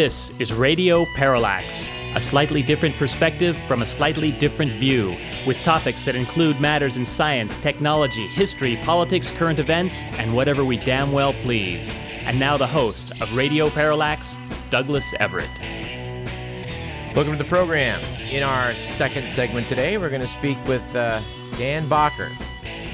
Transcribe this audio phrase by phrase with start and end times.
[0.00, 5.14] This is Radio Parallax, a slightly different perspective from a slightly different view,
[5.46, 10.78] with topics that include matters in science, technology, history, politics, current events, and whatever we
[10.78, 11.98] damn well please.
[12.22, 14.38] And now the host of Radio Parallax,
[14.70, 15.50] Douglas Everett.
[17.14, 18.00] Welcome to the program.
[18.30, 21.20] In our second segment today, we're going to speak with uh,
[21.58, 22.30] Dan Bacher,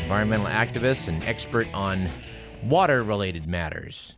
[0.03, 2.09] environmental activist and expert on
[2.65, 4.17] water related matters.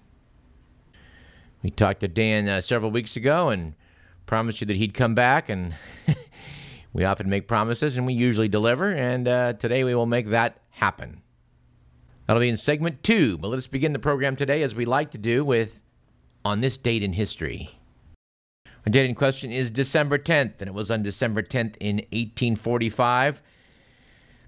[1.62, 3.74] We talked to Dan uh, several weeks ago and
[4.26, 5.74] promised you that he'd come back, and
[6.92, 10.60] we often make promises and we usually deliver, and uh, today we will make that
[10.70, 11.22] happen.
[12.26, 15.10] That'll be in segment two, but let us begin the program today as we like
[15.12, 15.82] to do with
[16.44, 17.70] On This Date in History.
[18.86, 23.42] Our date in question is December 10th, and it was on December 10th in 1845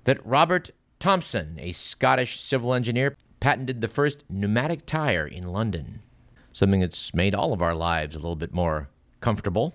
[0.04, 6.02] that Robert Thomson, a Scottish civil engineer, patented the first pneumatic tire in London
[6.52, 8.88] something that's made all of our lives a little bit more
[9.20, 9.74] comfortable.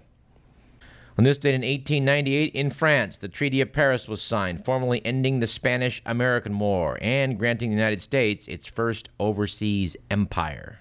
[1.17, 5.39] On this date in 1898, in France, the Treaty of Paris was signed, formally ending
[5.39, 10.79] the Spanish American War and granting the United States its first overseas empire.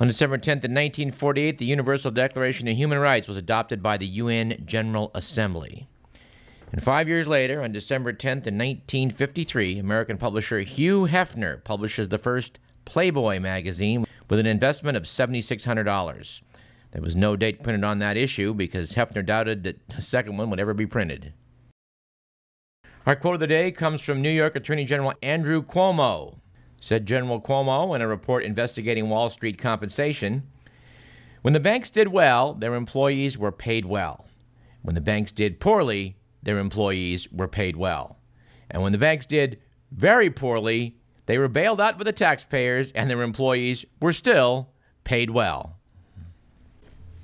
[0.00, 4.06] On December 10th, in 1948, the Universal Declaration of Human Rights was adopted by the
[4.06, 5.88] UN General Assembly.
[6.72, 12.18] And five years later, on December 10th, in 1953, American publisher Hugh Hefner publishes the
[12.18, 16.40] first Playboy magazine with an investment of $7,600.
[16.92, 20.50] There was no date printed on that issue because Hefner doubted that a second one
[20.50, 21.32] would ever be printed.
[23.04, 26.40] Our quote of the day comes from New York Attorney General Andrew Cuomo.
[26.80, 30.42] Said General Cuomo in a report investigating Wall Street compensation
[31.42, 34.26] When the banks did well, their employees were paid well.
[34.82, 38.18] When the banks did poorly, their employees were paid well.
[38.70, 39.60] And when the banks did
[39.92, 44.68] very poorly, they were bailed out by the taxpayers, and their employees were still
[45.04, 45.76] paid well.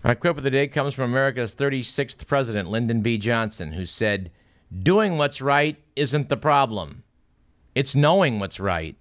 [0.05, 3.19] Our quip of the day comes from America's 36th president, Lyndon B.
[3.19, 4.33] Johnson, who said,
[4.83, 7.05] Doing what's right isn't the problem,
[7.75, 8.97] it's knowing what's right.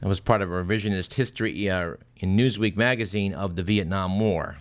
[0.00, 4.56] That was part of a revisionist history uh, in Newsweek magazine of the Vietnam War,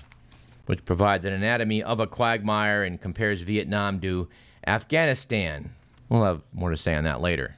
[0.66, 4.28] which provides an anatomy of a quagmire and compares Vietnam to
[4.66, 5.70] Afghanistan.
[6.10, 7.56] We'll have more to say on that later.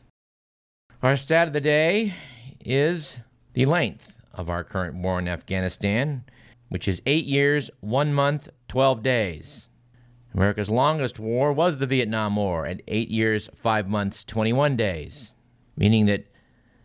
[1.04, 2.16] Our stat of the day
[2.60, 3.20] is
[3.54, 6.24] the length of our current war in Afghanistan,
[6.70, 9.70] which is eight years, one month, 12 days.
[10.34, 15.36] America's longest war was the Vietnam War at eight years, five months, 21 days,
[15.76, 16.26] meaning that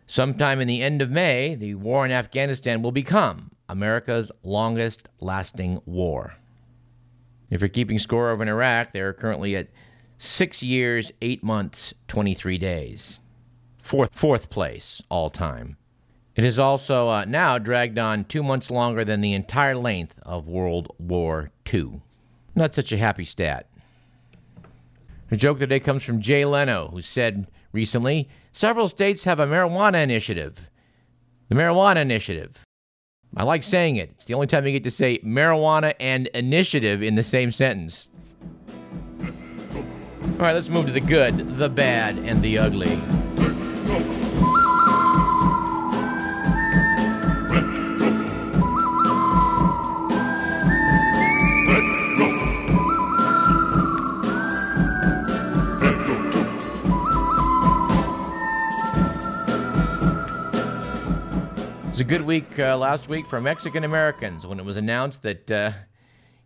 [0.05, 5.81] sometime in the end of May, the war in Afghanistan will become America's longest lasting
[5.87, 6.35] war.
[7.49, 9.69] If you're keeping score over in Iraq, they are currently at
[10.19, 13.19] six years, eight months, 23 days
[13.83, 15.77] fourth, fourth place all time.
[16.35, 20.47] It is also uh, now dragged on two months longer than the entire length of
[20.47, 22.01] World War II.
[22.55, 23.67] Not such a happy stat.
[25.29, 30.01] The joke today comes from Jay Leno, who said recently several states have a marijuana
[30.01, 30.69] initiative.
[31.49, 32.63] The marijuana initiative.
[33.35, 34.11] I like saying it.
[34.11, 38.09] It's the only time you get to say marijuana and initiative in the same sentence.
[39.19, 42.99] All right, let's move to the good, the bad, and the ugly.
[62.13, 65.71] Good week uh, last week for Mexican Americans when it was announced that, uh,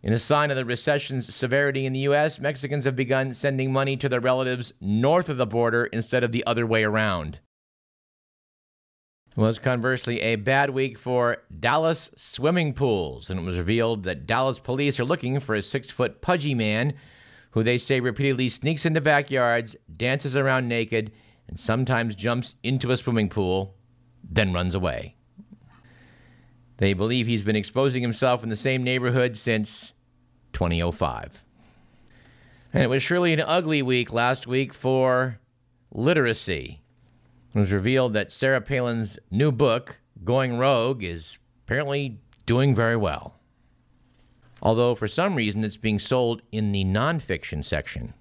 [0.01, 3.97] in a sign of the recession's severity in the U.S., Mexicans have begun sending money
[3.97, 7.39] to their relatives north of the border instead of the other way around.
[9.35, 14.25] It was conversely a bad week for Dallas swimming pools, and it was revealed that
[14.25, 16.93] Dallas police are looking for a six foot pudgy man
[17.51, 21.11] who they say repeatedly sneaks into backyards, dances around naked,
[21.49, 23.75] and sometimes jumps into a swimming pool,
[24.23, 25.16] then runs away.
[26.77, 29.93] They believe he's been exposing himself in the same neighborhood since
[30.53, 31.43] 2005.
[32.73, 35.39] And it was surely an ugly week last week for
[35.91, 36.81] literacy.
[37.53, 43.33] It was revealed that Sarah Palin's new book, Going Rogue, is apparently doing very well.
[44.61, 48.13] Although, for some reason, it's being sold in the nonfiction section.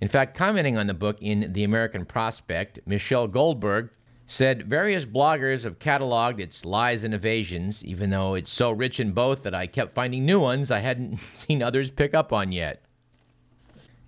[0.00, 3.90] In fact, commenting on the book in The American Prospect, Michelle Goldberg
[4.30, 9.12] said various bloggers have cataloged its lies and evasions, even though it's so rich in
[9.12, 12.82] both that I kept finding new ones I hadn't seen others pick up on yet.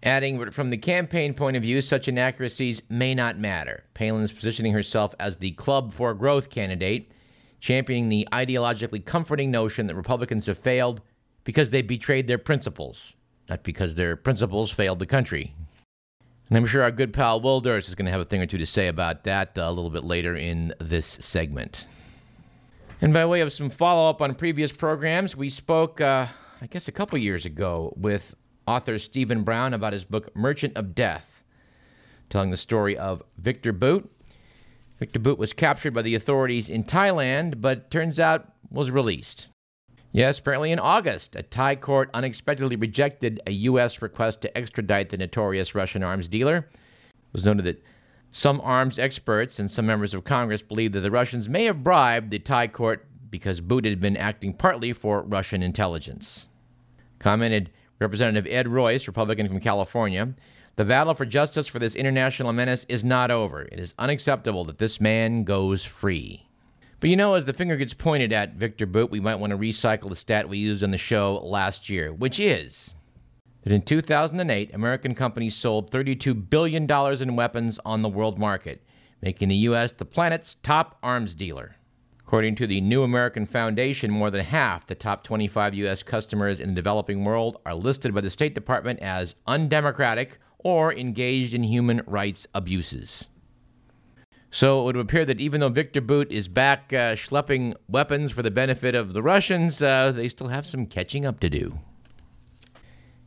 [0.02, 3.84] Adding, but from the campaign point of view, such inaccuracies may not matter.
[3.94, 7.12] Palin is positioning herself as the Club for Growth candidate,
[7.58, 11.00] championing the ideologically comforting notion that Republicans have failed
[11.44, 13.16] because they betrayed their principles,
[13.48, 15.54] not because their principles failed the country.
[16.50, 18.46] And I'm sure our good pal Will Durst is going to have a thing or
[18.46, 21.86] two to say about that uh, a little bit later in this segment.
[23.00, 26.26] And by way of some follow up on previous programs, we spoke, uh,
[26.60, 28.34] I guess, a couple years ago with
[28.66, 31.44] author Stephen Brown about his book Merchant of Death,
[32.28, 34.10] telling the story of Victor Bout.
[34.98, 39.48] Victor Bout was captured by the authorities in Thailand, but turns out was released.
[40.12, 44.02] Yes, apparently in August, a Thai court unexpectedly rejected a U.S.
[44.02, 46.56] request to extradite the notorious Russian arms dealer.
[46.56, 47.84] It was noted that
[48.32, 52.30] some arms experts and some members of Congress believe that the Russians may have bribed
[52.30, 56.48] the Thai court because Bout had been acting partly for Russian intelligence.
[57.20, 57.70] Commented
[58.00, 60.34] Representative Ed Royce, Republican from California,
[60.74, 63.62] the battle for justice for this international menace is not over.
[63.62, 66.49] It is unacceptable that this man goes free.
[67.00, 69.58] But you know, as the finger gets pointed at Victor Bout, we might want to
[69.58, 72.94] recycle the stat we used on the show last year, which is
[73.64, 76.90] that in 2008, American companies sold $32 billion
[77.22, 78.82] in weapons on the world market,
[79.22, 79.92] making the U.S.
[79.92, 81.74] the planet's top arms dealer.
[82.20, 86.02] According to the New American Foundation, more than half the top 25 U.S.
[86.02, 91.54] customers in the developing world are listed by the State Department as undemocratic or engaged
[91.54, 93.30] in human rights abuses.
[94.50, 98.42] So it would appear that even though Victor Bout is back uh, schlepping weapons for
[98.42, 101.78] the benefit of the Russians, uh, they still have some catching up to do.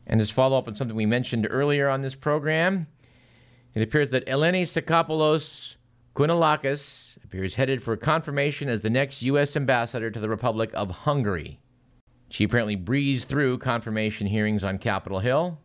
[0.06, 2.88] And as follow up on something we mentioned earlier on this program,
[3.72, 5.76] it appears that Eleni Sakopoulos
[6.14, 9.56] Kounalakis appears headed for confirmation as the next U.S.
[9.56, 11.58] ambassador to the Republic of Hungary.
[12.28, 15.58] She apparently breezed through confirmation hearings on Capitol Hill.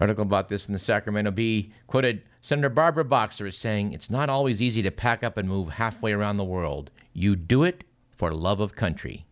[0.00, 4.30] Article about this in the Sacramento Bee quoted Senator Barbara Boxer as saying, It's not
[4.30, 6.90] always easy to pack up and move halfway around the world.
[7.12, 9.26] You do it for love of country.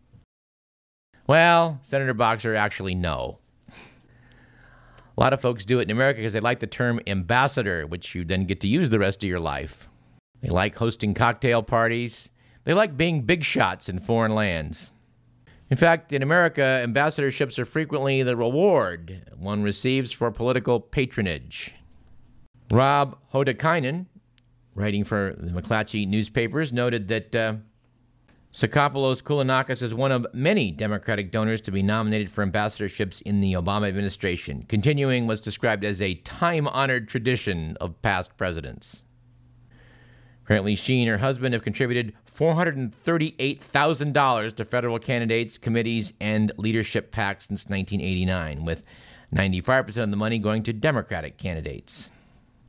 [1.25, 3.39] Well, Senator Boxer, actually, no.
[3.69, 8.13] A lot of folks do it in America because they like the term ambassador, which
[8.13, 9.87] you then get to use the rest of your life.
[10.41, 12.29] They like hosting cocktail parties.
[12.65, 14.93] They like being big shots in foreign lands.
[15.69, 21.73] In fact, in America, ambassadorships are frequently the reward one receives for political patronage.
[22.71, 24.05] Rob Hotakainen,
[24.75, 27.55] writing for the McClatchy newspapers, noted that uh,
[28.53, 33.53] Sakopoulos Kounalakis is one of many Democratic donors to be nominated for ambassadorships in the
[33.53, 39.03] Obama administration, continuing what's described as a time honored tradition of past presidents.
[40.47, 47.47] Apparently, she and her husband have contributed $438,000 to federal candidates, committees, and leadership PACs
[47.47, 48.85] since 1989, with
[49.35, 52.13] 95% of the money going to Democratic candidates.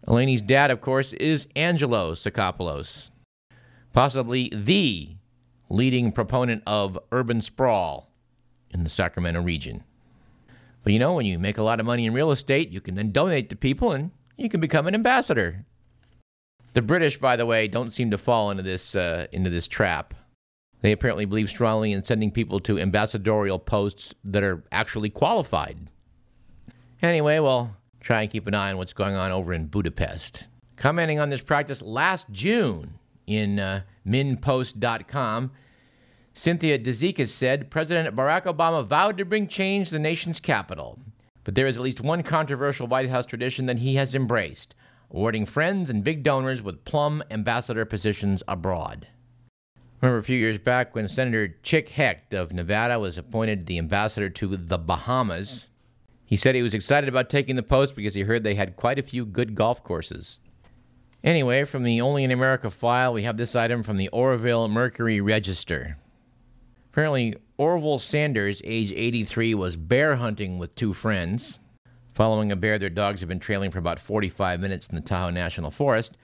[0.09, 3.13] Eleni's dad, of course, is Angelo Sakopoulos,
[3.93, 5.11] possibly the
[5.71, 8.11] leading proponent of urban sprawl
[8.71, 9.85] in the Sacramento region.
[10.83, 12.97] But you know, when you make a lot of money in real estate, you can
[12.97, 15.65] then donate to people and you can become an ambassador.
[16.75, 20.15] The British, by the way, don't seem to fall into this uh, into this trap.
[20.81, 25.91] They apparently believe strongly in sending people to ambassadorial posts that are actually qualified.
[27.03, 30.45] Anyway, we'll try and keep an eye on what's going on over in Budapest.
[30.77, 32.99] Commenting on this practice last June,
[33.29, 35.53] in uh, MinnPost.com.
[36.33, 40.99] Cynthia Dizikes said President Barack Obama vowed to bring change to the nation's capital.
[41.45, 44.75] But there is at least one controversial White House tradition that he has embraced
[45.11, 49.07] awarding friends and big donors with plum ambassador positions abroad.
[50.01, 54.29] Remember a few years back when Senator Chick Hecht of Nevada was appointed the ambassador
[54.31, 55.71] to the Bahamas?
[56.25, 58.99] He said he was excited about taking the post because he heard they had quite
[58.99, 60.41] a few good golf courses.
[61.25, 65.21] Anyway, from the Only in America file, we have this item from the Oroville Mercury
[65.21, 65.97] Register.
[66.93, 71.59] Apparently, Orville Sanders, age 83, was bear hunting with two friends.
[72.19, 75.31] Following a bear their dogs had been trailing for about 45 minutes in the Tahoe
[75.31, 76.17] National Forest.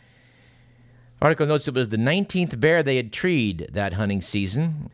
[1.22, 4.90] Article notes it was the 19th bear they had treed that hunting season.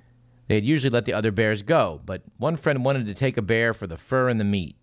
[0.48, 3.42] They had usually let the other bears go, but one friend wanted to take a
[3.42, 4.76] bear for the fur and the meat.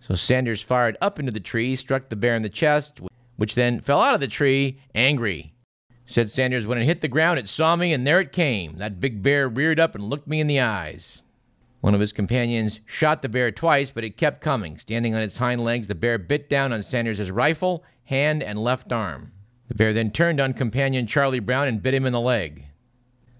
[0.00, 3.02] So Sanders fired up into the tree, struck the bear in the chest,
[3.36, 5.52] which then fell out of the tree, angry.
[6.06, 8.76] Said Sanders, when it hit the ground, it saw me, and there it came.
[8.76, 11.22] That big bear reared up and looked me in the eyes.
[11.80, 14.78] One of his companions shot the bear twice, but it kept coming.
[14.78, 18.92] Standing on its hind legs, the bear bit down on Sanders' rifle, hand, and left
[18.92, 19.32] arm.
[19.68, 22.64] The bear then turned on companion Charlie Brown and bit him in the leg.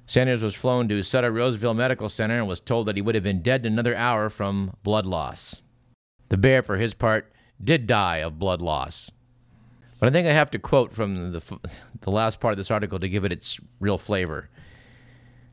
[0.07, 3.25] Sanders was flown to Sutter Roseville Medical Center and was told that he would have
[3.25, 5.65] been dead in another hour from blood loss.
[6.29, 9.11] The bear, for his part, did die of blood loss.
[9.99, 11.43] But I think I have to quote from the,
[12.01, 14.49] the last part of this article to give it its real flavor.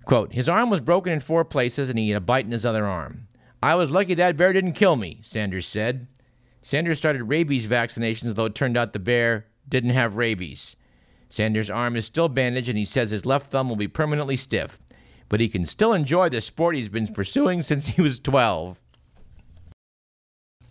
[0.05, 2.65] Quote, his arm was broken in four places and he had a bite in his
[2.65, 3.27] other arm.
[3.61, 6.07] I was lucky that bear didn't kill me, Sanders said.
[6.61, 10.75] Sanders started rabies vaccinations, though it turned out the bear didn't have rabies.
[11.29, 14.79] Sanders' arm is still bandaged and he says his left thumb will be permanently stiff,
[15.27, 18.79] but he can still enjoy the sport he's been pursuing since he was 12.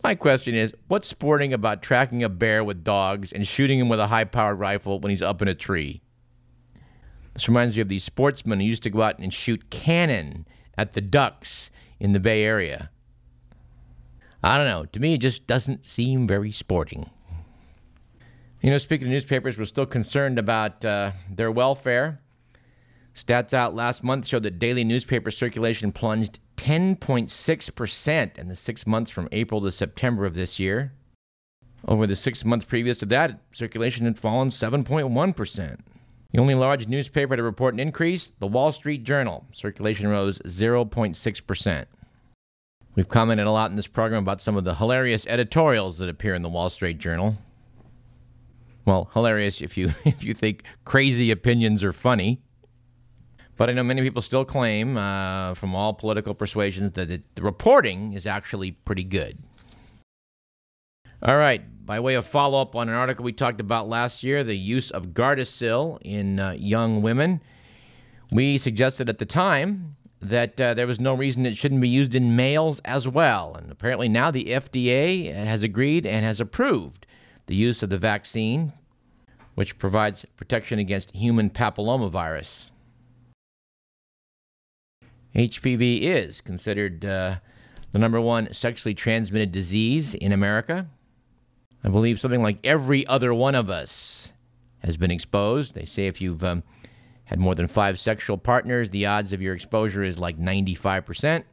[0.05, 3.99] My question is what's sporting about tracking a bear with dogs and shooting him with
[3.99, 6.04] a high powered rifle when he's up in a tree?
[7.35, 10.47] This reminds me of these sportsmen who used to go out and shoot cannon
[10.79, 12.91] at the ducks in the Bay Area.
[14.43, 14.85] I don't know.
[14.85, 17.11] To me, it just doesn't seem very sporting.
[18.61, 22.21] You know, speaking of newspapers, we're still concerned about uh, their welfare.
[23.15, 29.11] Stats out last month showed that daily newspaper circulation plunged 10.6% in the six months
[29.11, 30.93] from April to September of this year.
[31.87, 35.81] Over the six months previous to that, circulation had fallen 7.1%.
[36.35, 39.47] The only large newspaper to report an increase, the Wall Street Journal.
[39.53, 41.85] Circulation rose 0.6%.
[42.97, 46.35] We've commented a lot in this program about some of the hilarious editorials that appear
[46.35, 47.37] in the Wall Street Journal.
[48.85, 52.43] Well, hilarious if you if you think crazy opinions are funny.
[53.57, 57.43] But I know many people still claim, uh, from all political persuasions, that it, the
[57.43, 59.39] reporting is actually pretty good.
[61.23, 64.43] All right, by way of follow up on an article we talked about last year,
[64.43, 67.43] the use of Gardasil in uh, young women.
[68.33, 72.15] We suggested at the time that uh, there was no reason it shouldn't be used
[72.15, 73.55] in males as well.
[73.55, 77.07] And apparently now the FDA has agreed and has approved
[77.47, 78.73] the use of the vaccine,
[79.55, 82.73] which provides protection against human papillomavirus.
[85.35, 87.37] HPV is considered uh,
[87.93, 90.89] the number one sexually transmitted disease in America.
[91.85, 94.33] I believe something like every other one of us
[94.79, 95.75] has been exposed.
[95.75, 96.63] They say if you've um,
[97.25, 101.45] had more than five sexual partners, the odds of your exposure is like 95%.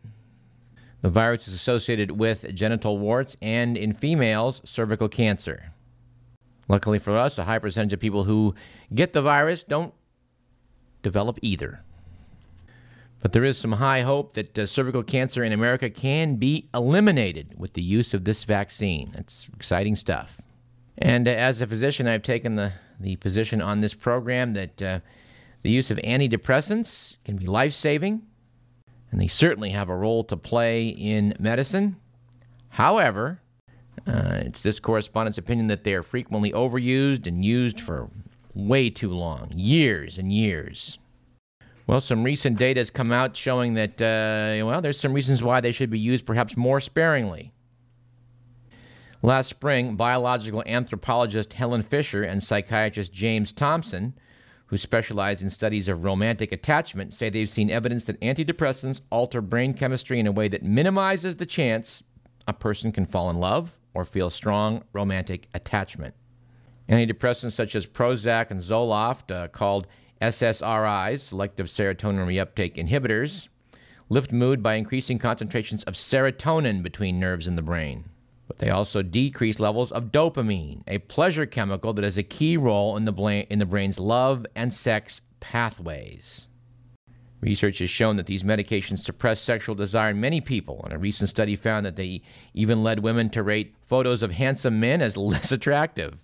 [1.02, 5.74] The virus is associated with genital warts and, in females, cervical cancer.
[6.70, 8.56] Luckily for us, a high percentage of people who
[8.94, 9.94] get the virus don't
[11.02, 11.82] develop either.
[13.22, 17.54] But there is some high hope that uh, cervical cancer in America can be eliminated
[17.56, 19.12] with the use of this vaccine.
[19.16, 20.42] That's exciting stuff.
[20.98, 25.00] And uh, as a physician, I've taken the, the position on this program that uh,
[25.62, 28.24] the use of antidepressants can be life saving,
[29.12, 31.98] and they certainly have a role to play in medicine.
[32.70, 33.42] However,
[34.08, 38.10] uh, it's this correspondent's opinion that they are frequently overused and used for
[38.56, 40.98] way too long years and years.
[41.88, 45.62] Well, some recent data has come out showing that, uh, well, there's some reasons why
[45.62, 47.52] they should be used perhaps more sparingly.
[49.24, 54.14] Last spring, biological anthropologist Helen Fisher and psychiatrist James Thompson,
[54.68, 59.74] who specialize in studies of romantic attachment, say they've seen evidence that antidepressants alter brain
[59.74, 62.04] chemistry in a way that minimizes the chance
[62.48, 66.16] a person can fall in love or feel strong romantic attachment.
[66.90, 69.88] Antidepressants such as Prozac and Zoloft, uh, called
[70.22, 73.50] SSRIs, selective serotonin reuptake inhibitors,
[74.10, 78.10] lift mood by increasing concentrations of serotonin between nerves in the brain.
[78.48, 82.98] But they also decrease levels of dopamine, a pleasure chemical that has a key role
[82.98, 86.50] in the, bla- in the brain's love and sex pathways.
[87.40, 91.28] Research has shown that these medications suppress sexual desire in many people, and a recent
[91.30, 92.22] study found that they
[92.54, 96.18] even led women to rate photos of handsome men as less attractive.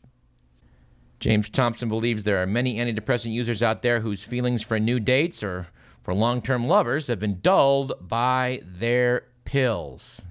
[1.19, 5.43] James Thompson believes there are many antidepressant users out there whose feelings for new dates
[5.43, 5.67] or
[6.03, 10.25] for long term lovers have been dulled by their pills.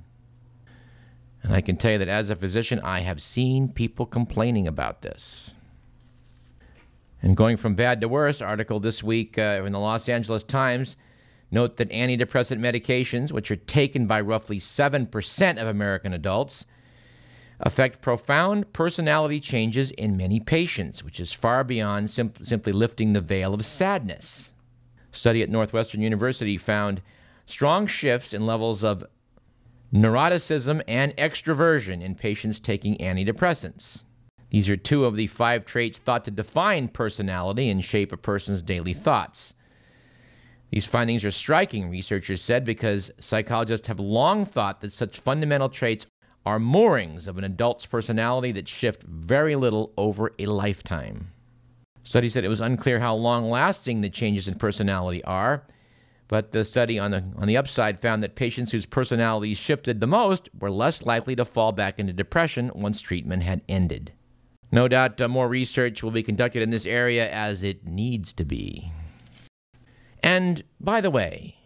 [1.42, 5.02] And I can tell you that as a physician, I have seen people complaining about
[5.02, 5.54] this.
[7.22, 10.96] And going from bad to worse, article this week uh, in the Los Angeles Times
[11.50, 16.66] note that antidepressant medications, which are taken by roughly 7% of American adults,
[17.60, 23.20] affect profound personality changes in many patients, which is far beyond sim- simply lifting the
[23.20, 24.54] veil of sadness.
[25.12, 27.02] A study at Northwestern University found
[27.46, 29.04] strong shifts in levels of
[29.92, 34.04] neuroticism and extroversion in patients taking antidepressants.
[34.50, 38.62] These are two of the five traits thought to define personality and shape a person's
[38.62, 39.54] daily thoughts.
[40.70, 46.06] These findings are striking, researchers said, because psychologists have long thought that such fundamental traits
[46.46, 51.32] are moorings of an adult's personality that shift very little over a lifetime.
[52.04, 55.66] Study said it was unclear how long lasting the changes in personality are,
[56.28, 60.06] but the study on the, on the upside found that patients whose personalities shifted the
[60.06, 64.12] most were less likely to fall back into depression once treatment had ended.
[64.70, 68.44] No doubt uh, more research will be conducted in this area as it needs to
[68.44, 68.92] be.
[70.22, 71.56] And by the way,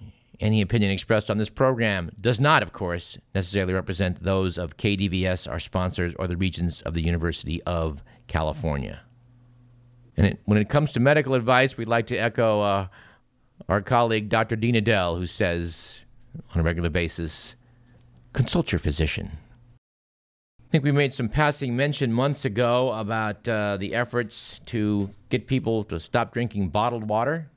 [0.40, 5.50] any opinion expressed on this program does not, of course, necessarily represent those of KDVS,
[5.50, 9.00] our sponsors, or the Regents of the University of California.
[10.16, 12.86] And it, when it comes to medical advice, we'd like to echo uh,
[13.68, 14.56] our colleague Dr.
[14.56, 16.04] Dean Edell, who says
[16.54, 17.56] on a regular basis,
[18.32, 19.30] consult your physician.
[20.60, 25.48] I think we made some passing mention months ago about uh, the efforts to get
[25.48, 27.49] people to stop drinking bottled water.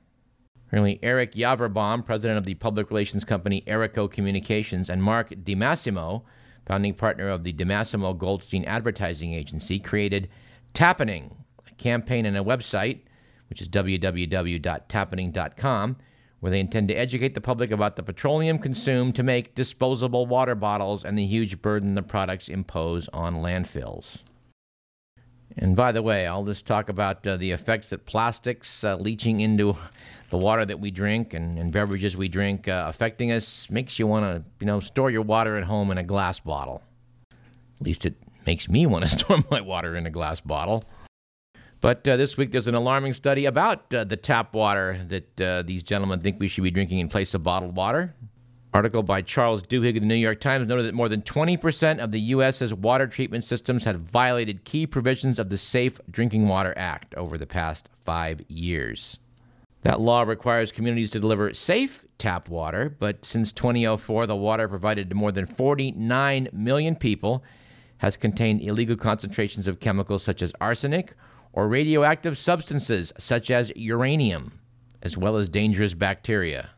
[0.74, 6.24] Apparently, Eric Yaverbaum, president of the public relations company Ericho Communications, and Mark DiMassimo,
[6.66, 10.28] founding partner of the DiMassimo Goldstein Advertising Agency, created
[10.74, 13.02] Tappening, a campaign and a website,
[13.48, 15.96] which is www.tappening.com,
[16.40, 20.56] where they intend to educate the public about the petroleum consumed to make disposable water
[20.56, 24.24] bottles and the huge burden the products impose on landfills.
[25.56, 29.40] And by the way, all this talk about uh, the effects that plastics uh, leaching
[29.40, 29.76] into
[30.30, 34.06] the water that we drink and, and beverages we drink uh, affecting us makes you
[34.06, 36.82] want to, you know, store your water at home in a glass bottle.
[37.30, 40.82] At least it makes me want to store my water in a glass bottle.
[41.80, 45.62] But uh, this week there's an alarming study about uh, the tap water that uh,
[45.62, 48.14] these gentlemen think we should be drinking in place of bottled water.
[48.74, 52.10] Article by Charles Duhigg of the New York Times noted that more than 20% of
[52.10, 57.14] the U.S.'s water treatment systems had violated key provisions of the Safe Drinking Water Act
[57.14, 59.20] over the past five years.
[59.82, 65.08] That law requires communities to deliver safe tap water, but since 2004, the water provided
[65.08, 67.44] to more than 49 million people
[67.98, 71.14] has contained illegal concentrations of chemicals such as arsenic
[71.52, 74.58] or radioactive substances such as uranium,
[75.00, 76.70] as well as dangerous bacteria.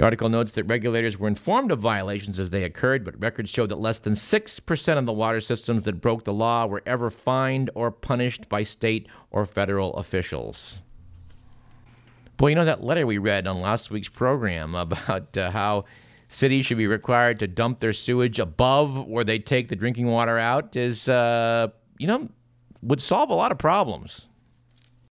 [0.00, 3.66] The article notes that regulators were informed of violations as they occurred, but records show
[3.66, 7.68] that less than 6% of the water systems that broke the law were ever fined
[7.74, 10.80] or punished by state or federal officials.
[12.38, 15.84] Boy, you know that letter we read on last week's program about uh, how
[16.30, 20.38] cities should be required to dump their sewage above where they take the drinking water
[20.38, 22.26] out is, uh, you know,
[22.80, 24.29] would solve a lot of problems.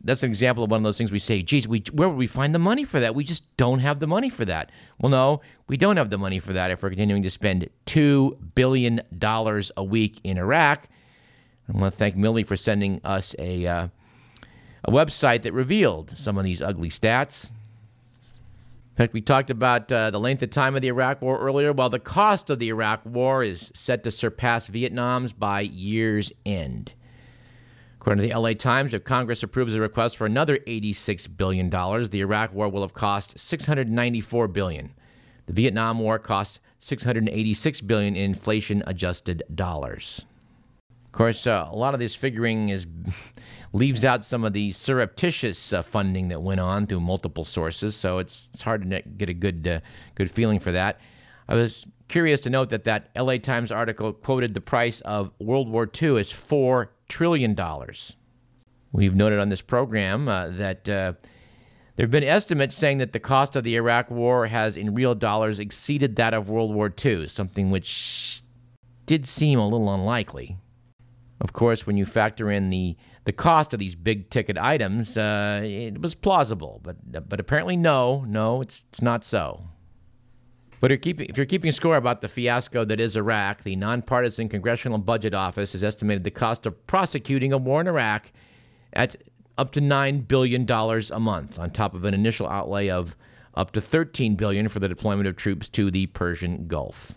[0.02, 2.26] That's an example of one of those things we say, geez, we, where would we
[2.26, 3.14] find the money for that?
[3.14, 4.70] We just don't have the money for that.
[4.98, 8.54] Well, no, we don't have the money for that if we're continuing to spend $2
[8.54, 9.02] billion
[9.76, 10.88] a week in Iraq.
[11.68, 13.66] I want to thank Millie for sending us a.
[13.66, 13.88] Uh,
[14.84, 17.50] a website that revealed some of these ugly stats.
[17.50, 21.72] In fact, we talked about uh, the length of time of the Iraq War earlier.
[21.72, 26.92] Well, the cost of the Iraq War is set to surpass Vietnam's by year's end.
[28.00, 32.20] According to the LA Times, if Congress approves a request for another $86 billion, the
[32.20, 34.94] Iraq War will have cost 694 billion.
[35.44, 40.24] The Vietnam War cost 686 billion in inflation-adjusted dollars.
[41.04, 42.86] Of course, uh, a lot of this figuring is
[43.74, 48.16] leaves out some of the surreptitious uh, funding that went on through multiple sources, so
[48.16, 49.80] it's, it's hard to get a good uh,
[50.14, 51.00] good feeling for that.
[51.48, 55.68] I was curious to note that that LA Times article quoted the price of World
[55.68, 58.16] War II as four trillion dollars.
[58.92, 61.12] We've noted on this program uh, that uh,
[61.96, 65.14] there have been estimates saying that the cost of the Iraq War has, in real
[65.14, 68.42] dollars, exceeded that of World War II, something which
[69.06, 70.56] did seem a little unlikely.
[71.40, 75.60] Of course, when you factor in the, the cost of these big ticket items, uh,
[75.64, 79.64] it was plausible, but, but apparently, no, no, it's, it's not so.
[80.80, 85.34] But if you're, keeping, score about the fiasco that is Iraq, the nonpartisan Congressional Budget
[85.34, 88.32] Office has estimated the cost of prosecuting a war in Iraq
[88.94, 89.16] at
[89.58, 93.14] up to $9 billion a month, on top of an initial outlay of
[93.54, 97.12] up to 13 billion for the deployment of troops to the Persian Gulf.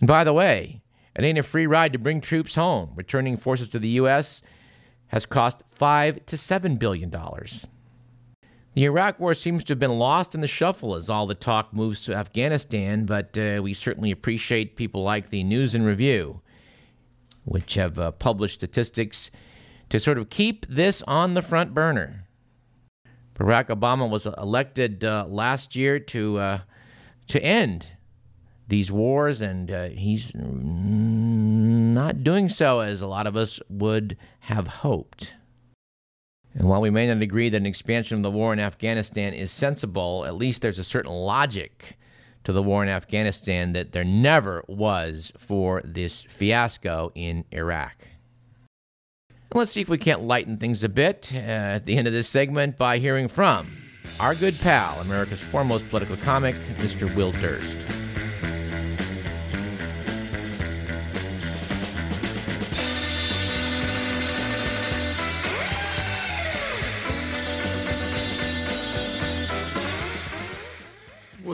[0.00, 0.82] And by the way,
[1.16, 2.92] it ain't a free ride to bring troops home.
[2.94, 4.42] Returning forces to the U.S.
[5.08, 7.68] has cost five to seven billion dollars.
[8.74, 11.74] The Iraq War seems to have been lost in the shuffle as all the talk
[11.74, 16.40] moves to Afghanistan, but uh, we certainly appreciate people like the News and Review,
[17.44, 19.32] which have uh, published statistics
[19.88, 22.26] to sort of keep this on the front burner.
[23.34, 26.58] Barack Obama was elected uh, last year to uh,
[27.26, 27.92] to end
[28.68, 34.68] these wars, and uh, he's not doing so as a lot of us would have
[34.68, 35.32] hoped.
[36.54, 39.52] And while we may not agree that an expansion of the war in Afghanistan is
[39.52, 41.96] sensible, at least there's a certain logic
[42.44, 48.08] to the war in Afghanistan that there never was for this fiasco in Iraq.
[49.54, 52.28] Let's see if we can't lighten things a bit uh, at the end of this
[52.28, 53.76] segment by hearing from
[54.18, 57.14] our good pal, America's foremost political comic, Mr.
[57.14, 57.76] Will Durst.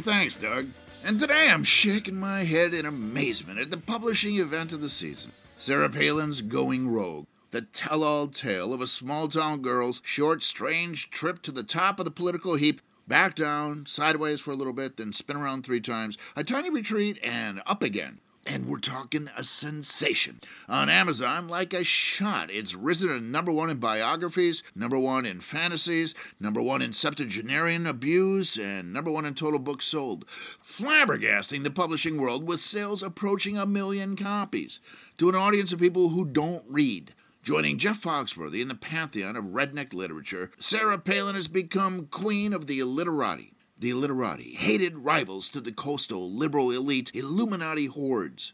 [0.07, 0.69] Thanks, Doug.
[1.03, 5.33] And today I'm shaking my head in amazement at the publishing event of the season
[5.59, 11.11] Sarah Palin's Going Rogue, the tell all tale of a small town girl's short, strange
[11.11, 14.97] trip to the top of the political heap, back down, sideways for a little bit,
[14.97, 18.21] then spin around three times, a tiny retreat, and up again.
[18.49, 20.41] And we're talking a sensation.
[20.69, 25.41] On Amazon, like a shot, it's risen to number one in biographies, number one in
[25.41, 30.27] fantasies, number one in septuagenarian abuse, and number one in total books sold.
[30.29, 34.81] Flabbergasting the publishing world with sales approaching a million copies
[35.19, 37.15] to an audience of people who don't read.
[37.43, 42.69] Joining Jeff Foxworthy in the pantheon of redneck literature, Sarah Palin has become queen of
[42.69, 48.53] the illiterati the illiterati, hated rivals to the coastal liberal elite Illuminati hordes.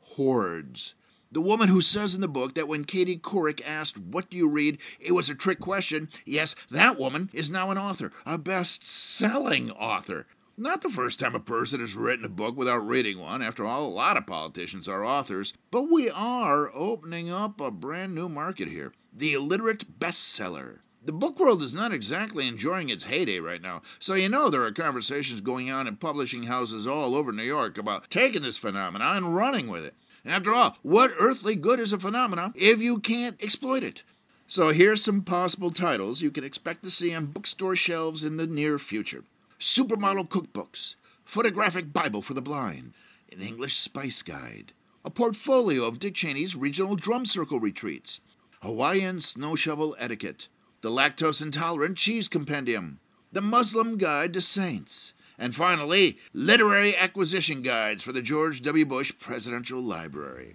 [0.00, 0.94] Hordes.
[1.32, 4.48] The woman who says in the book that when Katie Couric asked, What do you
[4.48, 4.78] read?
[4.98, 6.08] it was a trick question.
[6.26, 10.26] Yes, that woman is now an author, a best selling author.
[10.56, 13.40] Not the first time a person has written a book without reading one.
[13.42, 15.54] After all, a lot of politicians are authors.
[15.70, 20.80] But we are opening up a brand new market here the illiterate bestseller.
[21.02, 24.64] The book world is not exactly enjoying its heyday right now, so you know there
[24.64, 29.16] are conversations going on in publishing houses all over New York about taking this phenomenon
[29.16, 29.94] and running with it.
[30.26, 34.02] After all, what earthly good is a phenomenon if you can't exploit it?
[34.46, 38.46] So here's some possible titles you can expect to see on bookstore shelves in the
[38.46, 39.24] near future
[39.58, 42.92] Supermodel Cookbooks, Photographic Bible for the Blind,
[43.32, 48.20] an English Spice Guide, a portfolio of Dick Cheney's regional drum circle retreats,
[48.60, 50.48] Hawaiian snow shovel etiquette,
[50.82, 53.00] the Lactose Intolerant Cheese Compendium,
[53.32, 58.86] The Muslim Guide to Saints, and finally, Literary Acquisition Guides for the George W.
[58.86, 60.54] Bush Presidential Library.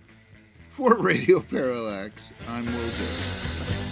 [0.72, 3.85] For Radio Parallax, I'm Will Harrison.